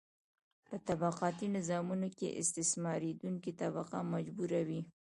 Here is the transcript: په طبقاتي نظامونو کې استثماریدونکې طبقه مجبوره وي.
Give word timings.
په 0.67 0.75
طبقاتي 0.87 1.47
نظامونو 1.57 2.07
کې 2.17 2.37
استثماریدونکې 2.41 3.51
طبقه 3.61 3.99
مجبوره 4.13 4.61
وي. 4.67 4.81